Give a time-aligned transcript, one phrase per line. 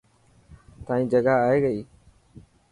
[0.85, 1.79] تائن جگا آئي گئي.